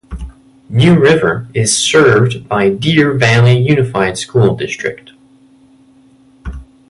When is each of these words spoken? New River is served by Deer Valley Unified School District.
New 0.67 0.97
River 0.97 1.47
is 1.53 1.77
served 1.77 2.49
by 2.49 2.69
Deer 2.69 3.13
Valley 3.13 3.59
Unified 3.59 4.17
School 4.17 4.55
District. 4.55 5.11